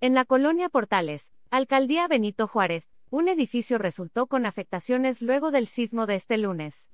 En 0.00 0.14
la 0.14 0.24
colonia 0.24 0.68
Portales, 0.68 1.32
Alcaldía 1.50 2.06
Benito 2.06 2.46
Juárez, 2.46 2.88
un 3.10 3.26
edificio 3.26 3.78
resultó 3.78 4.28
con 4.28 4.46
afectaciones 4.46 5.22
luego 5.22 5.50
del 5.50 5.66
sismo 5.66 6.06
de 6.06 6.14
este 6.14 6.38
lunes. 6.38 6.92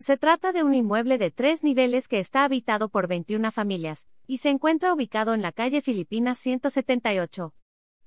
Se 0.00 0.16
trata 0.16 0.50
de 0.50 0.64
un 0.64 0.74
inmueble 0.74 1.18
de 1.18 1.30
tres 1.30 1.62
niveles 1.62 2.08
que 2.08 2.18
está 2.18 2.42
habitado 2.42 2.88
por 2.88 3.06
21 3.06 3.52
familias, 3.52 4.08
y 4.26 4.38
se 4.38 4.48
encuentra 4.48 4.92
ubicado 4.92 5.34
en 5.34 5.42
la 5.42 5.52
calle 5.52 5.82
Filipinas 5.82 6.38
178. 6.38 7.54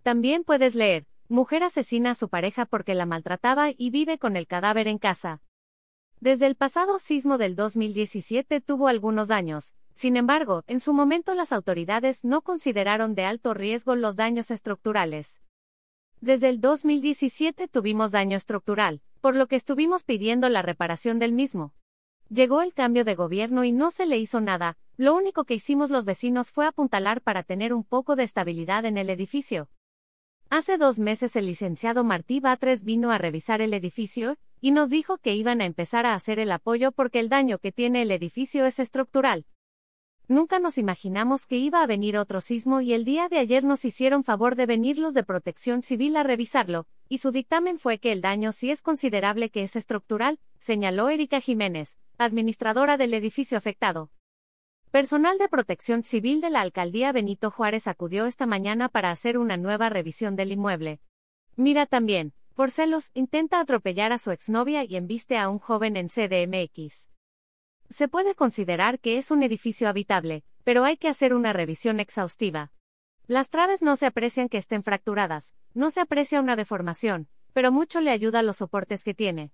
También 0.03 0.43
puedes 0.43 0.75
leer, 0.75 1.07
mujer 1.29 1.63
asesina 1.63 2.11
a 2.11 2.15
su 2.15 2.27
pareja 2.27 2.65
porque 2.65 2.95
la 2.95 3.05
maltrataba 3.05 3.69
y 3.71 3.89
vive 3.89 4.17
con 4.17 4.35
el 4.35 4.47
cadáver 4.47 4.89
en 4.89 4.97
casa. 4.97 5.41
Desde 6.19 6.45
el 6.45 6.55
pasado 6.55 6.99
sismo 6.99 7.37
del 7.37 7.55
2017 7.55 8.59
tuvo 8.59 8.89
algunos 8.89 9.29
daños, 9.29 9.73
sin 9.99 10.15
embargo, 10.15 10.63
en 10.67 10.79
su 10.79 10.93
momento 10.93 11.33
las 11.33 11.51
autoridades 11.51 12.23
no 12.23 12.41
consideraron 12.41 13.15
de 13.15 13.25
alto 13.25 13.53
riesgo 13.53 13.97
los 13.97 14.15
daños 14.15 14.49
estructurales. 14.49 15.41
Desde 16.21 16.47
el 16.47 16.61
2017 16.61 17.67
tuvimos 17.67 18.13
daño 18.13 18.37
estructural, 18.37 19.01
por 19.19 19.35
lo 19.35 19.47
que 19.47 19.57
estuvimos 19.57 20.05
pidiendo 20.05 20.47
la 20.47 20.61
reparación 20.61 21.19
del 21.19 21.33
mismo. 21.33 21.73
Llegó 22.29 22.61
el 22.61 22.73
cambio 22.73 23.03
de 23.03 23.15
gobierno 23.15 23.65
y 23.65 23.73
no 23.73 23.91
se 23.91 24.05
le 24.05 24.17
hizo 24.17 24.39
nada, 24.39 24.77
lo 24.95 25.13
único 25.17 25.43
que 25.43 25.55
hicimos 25.55 25.89
los 25.89 26.05
vecinos 26.05 26.51
fue 26.51 26.65
apuntalar 26.65 27.19
para 27.19 27.43
tener 27.43 27.73
un 27.73 27.83
poco 27.83 28.15
de 28.15 28.23
estabilidad 28.23 28.85
en 28.85 28.95
el 28.95 29.09
edificio. 29.09 29.67
Hace 30.49 30.77
dos 30.77 30.99
meses 30.99 31.35
el 31.35 31.45
licenciado 31.45 32.05
Martí 32.05 32.39
Batres 32.39 32.85
vino 32.85 33.11
a 33.11 33.17
revisar 33.17 33.61
el 33.61 33.73
edificio, 33.73 34.37
y 34.61 34.71
nos 34.71 34.91
dijo 34.91 35.17
que 35.17 35.35
iban 35.35 35.59
a 35.59 35.65
empezar 35.65 36.05
a 36.05 36.13
hacer 36.13 36.39
el 36.39 36.53
apoyo 36.53 36.93
porque 36.93 37.19
el 37.19 37.27
daño 37.27 37.57
que 37.59 37.73
tiene 37.73 38.03
el 38.03 38.11
edificio 38.11 38.65
es 38.65 38.79
estructural. 38.79 39.45
Nunca 40.29 40.59
nos 40.59 40.77
imaginamos 40.77 41.47
que 41.47 41.57
iba 41.57 41.81
a 41.81 41.87
venir 41.87 42.15
otro 42.15 42.39
sismo 42.39 42.81
y 42.81 42.93
el 42.93 43.03
día 43.03 43.29
de 43.29 43.39
ayer 43.39 43.63
nos 43.63 43.83
hicieron 43.83 44.23
favor 44.23 44.55
de 44.55 44.67
venir 44.67 44.99
los 44.99 45.15
de 45.15 45.23
protección 45.23 45.81
civil 45.81 46.15
a 46.15 46.21
revisarlo, 46.21 46.85
y 47.09 47.17
su 47.17 47.31
dictamen 47.31 47.79
fue 47.79 47.97
que 47.97 48.11
el 48.11 48.21
daño 48.21 48.51
sí 48.51 48.69
es 48.69 48.83
considerable 48.83 49.49
que 49.49 49.63
es 49.63 49.75
estructural, 49.75 50.39
señaló 50.59 51.09
Erika 51.09 51.41
Jiménez, 51.41 51.97
administradora 52.19 52.95
del 52.95 53.15
edificio 53.15 53.57
afectado. 53.57 54.11
Personal 54.91 55.39
de 55.39 55.49
protección 55.49 56.03
civil 56.03 56.41
de 56.41 56.51
la 56.51 56.61
alcaldía 56.61 57.11
Benito 57.11 57.49
Juárez 57.49 57.87
acudió 57.87 58.27
esta 58.27 58.45
mañana 58.45 58.87
para 58.87 59.09
hacer 59.09 59.35
una 59.35 59.57
nueva 59.57 59.89
revisión 59.89 60.35
del 60.35 60.51
inmueble. 60.51 60.99
Mira 61.55 61.87
también, 61.87 62.33
por 62.53 62.69
celos, 62.69 63.09
intenta 63.15 63.59
atropellar 63.59 64.13
a 64.13 64.19
su 64.19 64.29
exnovia 64.29 64.83
y 64.83 64.95
embiste 64.95 65.39
a 65.39 65.49
un 65.49 65.57
joven 65.57 65.97
en 65.97 66.07
CDMX. 66.07 67.09
Se 67.89 68.07
puede 68.07 68.35
considerar 68.35 68.99
que 68.99 69.17
es 69.17 69.31
un 69.31 69.41
edificio 69.41 69.89
habitable, 69.89 70.43
pero 70.63 70.83
hay 70.83 70.97
que 70.97 71.07
hacer 71.07 71.33
una 71.33 71.53
revisión 71.53 71.99
exhaustiva. 71.99 72.71
Las 73.25 73.49
traves 73.49 73.81
no 73.81 73.95
se 73.95 74.05
aprecian 74.05 74.47
que 74.47 74.59
estén 74.59 74.83
fracturadas, 74.83 75.55
no 75.73 75.89
se 75.89 75.99
aprecia 75.99 76.39
una 76.39 76.55
deformación, 76.55 77.27
pero 77.51 77.71
mucho 77.71 77.99
le 77.99 78.11
ayuda 78.11 78.43
los 78.43 78.57
soportes 78.57 79.03
que 79.03 79.15
tiene. 79.15 79.51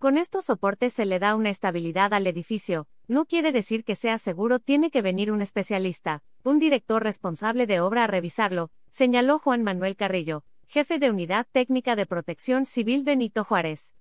Con 0.00 0.18
estos 0.18 0.46
soportes 0.46 0.92
se 0.92 1.06
le 1.06 1.20
da 1.20 1.36
una 1.36 1.50
estabilidad 1.50 2.12
al 2.14 2.26
edificio, 2.26 2.88
no 3.06 3.26
quiere 3.26 3.52
decir 3.52 3.84
que 3.84 3.94
sea 3.94 4.18
seguro, 4.18 4.58
tiene 4.58 4.90
que 4.90 5.02
venir 5.02 5.30
un 5.30 5.40
especialista, 5.40 6.22
un 6.42 6.58
director 6.58 7.02
responsable 7.02 7.66
de 7.66 7.80
obra 7.80 8.04
a 8.04 8.06
revisarlo, 8.08 8.70
señaló 8.90 9.38
Juan 9.38 9.62
Manuel 9.62 9.96
Carrillo, 9.96 10.44
jefe 10.66 10.98
de 10.98 11.10
Unidad 11.10 11.46
Técnica 11.50 11.94
de 11.94 12.06
Protección 12.06 12.66
Civil 12.66 13.04
Benito 13.04 13.44
Juárez. 13.44 13.94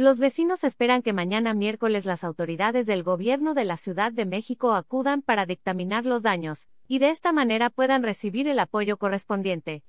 Los 0.00 0.18
vecinos 0.18 0.64
esperan 0.64 1.02
que 1.02 1.12
mañana 1.12 1.52
miércoles 1.52 2.06
las 2.06 2.24
autoridades 2.24 2.86
del 2.86 3.02
gobierno 3.02 3.52
de 3.52 3.64
la 3.64 3.76
Ciudad 3.76 4.10
de 4.10 4.24
México 4.24 4.72
acudan 4.72 5.20
para 5.20 5.44
dictaminar 5.44 6.06
los 6.06 6.22
daños, 6.22 6.70
y 6.88 7.00
de 7.00 7.10
esta 7.10 7.32
manera 7.32 7.68
puedan 7.68 8.02
recibir 8.02 8.48
el 8.48 8.58
apoyo 8.60 8.96
correspondiente. 8.96 9.84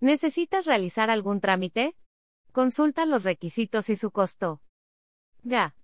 ¿Necesitas 0.00 0.64
realizar 0.64 1.10
algún 1.10 1.42
trámite? 1.42 1.98
Consulta 2.50 3.04
los 3.04 3.24
requisitos 3.24 3.90
y 3.90 3.96
su 3.96 4.10
costo. 4.10 4.62
GA. 5.42 5.74